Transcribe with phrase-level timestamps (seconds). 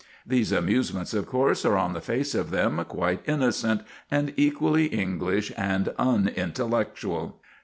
[0.25, 5.51] These amusements, of course, are on the face of them quite innocent, and equally English
[5.55, 7.39] and unintellectual.